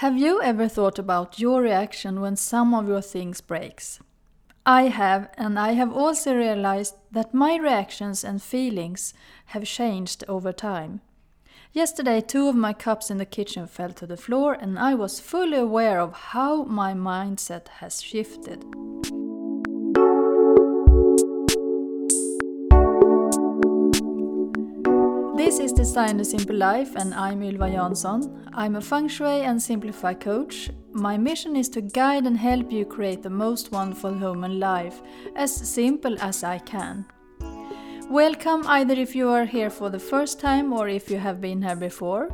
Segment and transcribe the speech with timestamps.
[0.00, 4.00] Have you ever thought about your reaction when some of your things breaks?
[4.64, 9.12] I have, and I have also realized that my reactions and feelings
[9.48, 11.02] have changed over time.
[11.74, 15.20] Yesterday, two of my cups in the kitchen fell to the floor, and I was
[15.20, 18.64] fully aware of how my mindset has shifted.
[25.80, 28.46] Design a Simple Life, and I'm Ylva Jansson.
[28.52, 30.68] I'm a feng shui and simplify coach.
[30.92, 35.00] My mission is to guide and help you create the most wonderful home and life
[35.36, 37.06] as simple as I can.
[38.10, 41.62] Welcome either if you are here for the first time or if you have been
[41.62, 42.28] here before.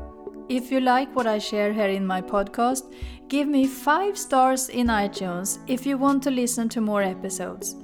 [0.49, 2.93] If you like what I share here in my podcast,
[3.29, 7.77] give me 5 stars in iTunes if you want to listen to more episodes.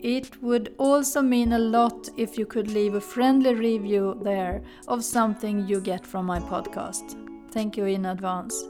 [0.00, 5.04] It would also mean a lot if you could leave a friendly review there of
[5.04, 7.16] something you get from my podcast.
[7.50, 8.62] Thank you in advance.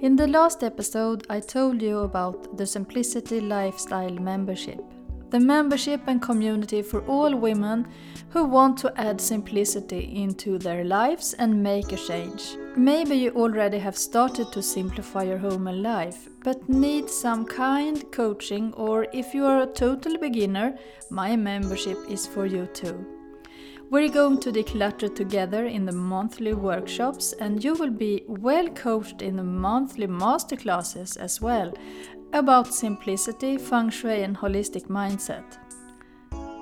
[0.00, 4.82] In the last episode, I told you about the Simplicity Lifestyle membership.
[5.34, 7.88] The membership and community for all women
[8.28, 12.56] who want to add simplicity into their lives and make a change.
[12.76, 18.04] Maybe you already have started to simplify your home and life, but need some kind
[18.12, 20.78] coaching, or if you are a total beginner,
[21.10, 23.04] my membership is for you too.
[23.90, 29.20] We're going to declutter together in the monthly workshops, and you will be well coached
[29.20, 31.72] in the monthly masterclasses as well
[32.34, 35.44] about simplicity, feng shui, and holistic mindset.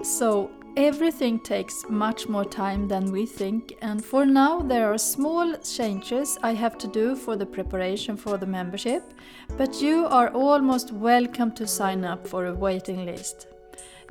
[0.04, 5.54] So, Everything takes much more time than we think, and for now there are small
[5.58, 9.02] changes I have to do for the preparation for the membership,
[9.58, 13.48] but you are almost welcome to sign up for a waiting list.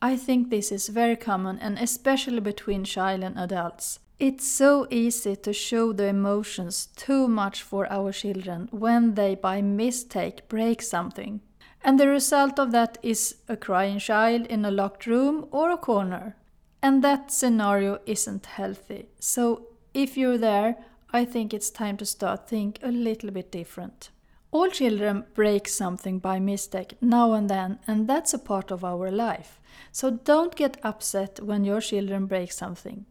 [0.00, 4.00] I think this is very common and especially between child and adults.
[4.18, 9.62] It's so easy to show the emotions too much for our children when they by
[9.62, 11.40] mistake break something.
[11.84, 15.76] And the result of that is a crying child in a locked room or a
[15.76, 16.36] corner.
[16.82, 19.06] And that scenario isn't healthy.
[19.18, 20.76] So if you're there,
[21.12, 24.10] I think it's time to start think a little bit different.
[24.50, 29.10] All children break something by mistake now and then, and that's a part of our
[29.10, 29.60] life.
[29.92, 33.06] So don't get upset when your children break something.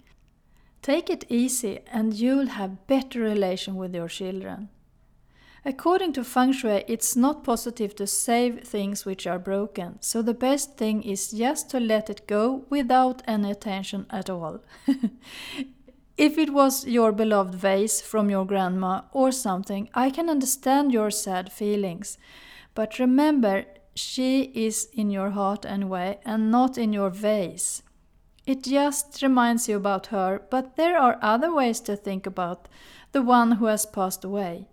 [0.82, 4.70] Take it easy and you'll have better relation with your children.
[5.64, 10.34] According to feng shui, it's not positive to save things which are broken, so the
[10.34, 14.62] best thing is just to let it go without any attention at all.
[16.18, 21.10] If it was your beloved vase from your grandma or something, I can understand your
[21.10, 22.20] sad feelings.
[22.76, 27.82] But remember, she is in your heart anyway and not in your vase.
[28.46, 32.68] It just reminds you about her, but there are other ways to think about
[33.14, 34.68] the one who has passed away.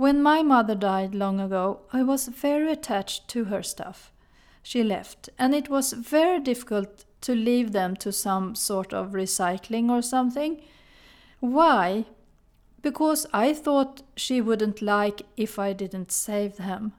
[0.00, 4.10] When my mother died long ago, I was very attached to her stuff.
[4.62, 9.90] She left, and it was very difficult to leave them to some sort of recycling
[9.90, 10.62] or something.
[11.40, 12.06] Why?
[12.80, 16.94] Because I thought she wouldn't like if I didn't save them,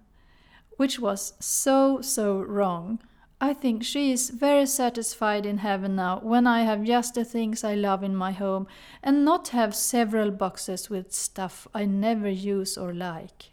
[0.78, 3.00] which was so, so wrong.
[3.44, 7.64] I think she is very satisfied in heaven now when I have just the things
[7.64, 8.68] I love in my home
[9.02, 13.50] and not have several boxes with stuff I never use or like.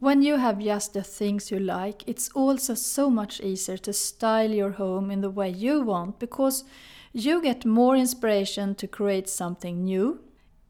[0.00, 4.50] When you have just the things you like, it's also so much easier to style
[4.50, 6.64] your home in the way you want because
[7.12, 10.18] you get more inspiration to create something new.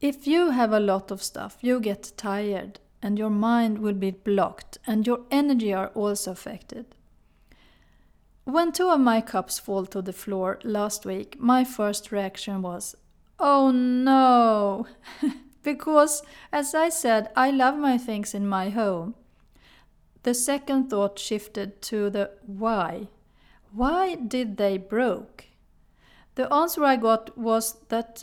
[0.02, 4.10] If you have a lot of stuff, you get tired and your mind will be
[4.10, 6.84] blocked and your energy are also affected.
[8.46, 12.94] When two of my cups fall to the floor last week, my first reaction was,
[13.40, 14.86] Oh no!
[15.64, 16.22] because,
[16.52, 19.16] as I said, I love my things in my home.
[20.22, 23.08] The second thought shifted to the why.
[23.72, 25.46] Why did they broke?
[26.36, 28.22] The answer I got was that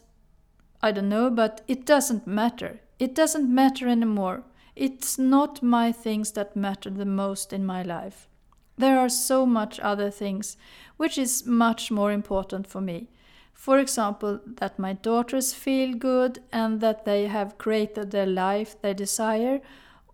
[0.81, 2.80] I don't know, but it doesn't matter.
[2.98, 4.46] It doesn't matter anymore.
[4.74, 8.30] It's not my things that matter the most in my life.
[8.78, 10.58] There are so much other things
[10.98, 13.10] which is much more important for me.
[13.54, 18.94] For example, that my daughters feel good and that they have created the life they
[18.94, 19.62] desire,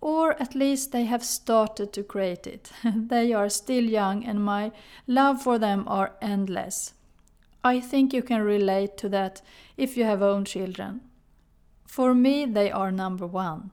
[0.01, 2.71] or at least they have started to create it.
[2.83, 4.71] they are still young and my
[5.07, 6.93] love for them are endless.
[7.63, 9.41] I think you can relate to that
[9.77, 11.01] if you have own children.
[11.85, 13.71] For me, they are number one.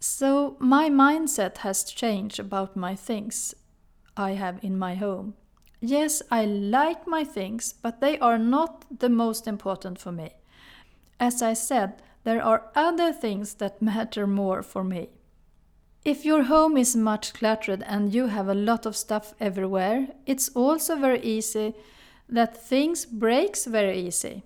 [0.00, 3.54] So my mindset has changed about my things
[4.16, 5.34] I have in my home.
[5.80, 10.30] Yes, I like my things, but they are not the most important for me.
[11.18, 15.08] As I said, there are other things that matter more for me.
[16.04, 20.48] If your home is much cluttered and you have a lot of stuff everywhere, it's
[20.50, 21.74] also very easy
[22.28, 24.42] that things breaks very easy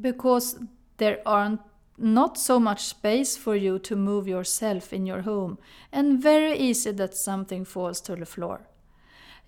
[0.00, 0.58] because
[0.96, 1.60] there aren't
[1.98, 5.58] not so much space for you to move yourself in your home
[5.92, 8.60] and very easy that something falls to the floor.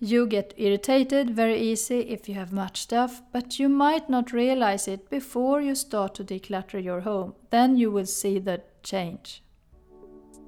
[0.03, 4.87] You get irritated very easy if you have much stuff, but you might not realize
[4.87, 7.35] it before you start to declutter your home.
[7.51, 9.43] Then you will see the change.